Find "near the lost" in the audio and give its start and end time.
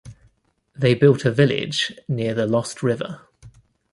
2.07-2.81